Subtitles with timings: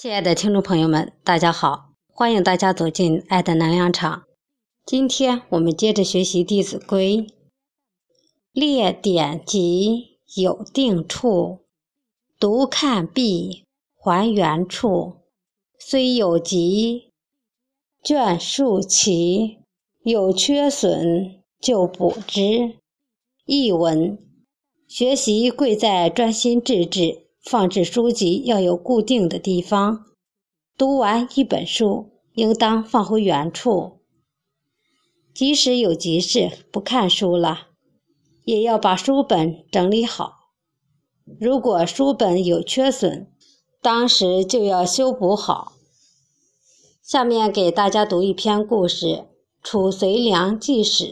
[0.00, 1.90] 亲爱的听众朋友们，大家好！
[2.06, 4.22] 欢迎大家走进爱的能量场。
[4.86, 7.16] 今天我们接着学习《弟子规》：
[8.52, 11.64] 列典籍有定处，
[12.38, 13.64] 读看毕
[13.96, 15.16] 还原处。
[15.80, 17.10] 虽有急，
[18.04, 19.58] 卷数齐，
[20.04, 22.76] 有缺损就补之。
[23.46, 24.16] 译文：
[24.86, 27.24] 学习贵在专心致志。
[27.42, 30.04] 放置书籍要有固定的地方，
[30.76, 34.00] 读完一本书应当放回原处。
[35.34, 37.68] 即使有急事不看书了，
[38.44, 40.50] 也要把书本整理好。
[41.40, 43.28] 如果书本有缺损，
[43.80, 45.74] 当时就要修补好。
[47.02, 49.06] 下面给大家读一篇故事
[49.62, 51.04] 《褚遂良记史》。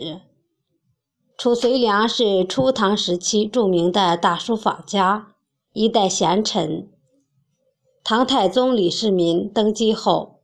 [1.38, 5.35] 褚遂良是初唐时期著名的大书法家。
[5.78, 6.88] 一代贤臣，
[8.02, 10.40] 唐太宗李世民登基后，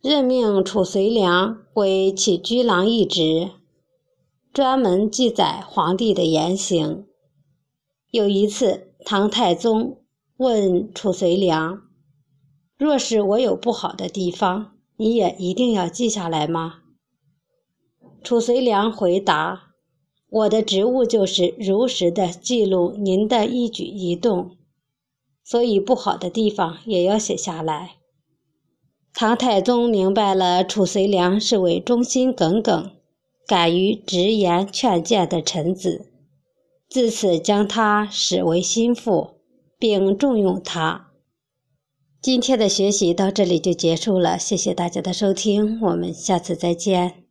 [0.00, 3.50] 任命褚遂良为起居郎一职，
[4.52, 7.04] 专门记载皇帝的言行。
[8.12, 10.04] 有一次，唐太宗
[10.36, 11.88] 问褚遂良
[12.78, 16.82] ：“若是我有不好的地方，你也一定要记下来吗？”
[18.22, 19.73] 褚遂良回答。
[20.34, 24.56] 我的职务就是如实的记录您的一举一动，
[25.44, 27.98] 所以不好的地方也要写下来。
[29.12, 32.90] 唐太宗明白了褚遂良是位忠心耿耿、
[33.46, 36.06] 敢于直言劝谏的臣子，
[36.88, 39.36] 自此将他视为心腹，
[39.78, 41.12] 并重用他。
[42.20, 47.23] 今天的学习到这里就结束了，谢谢大家的收听，我们下次再见。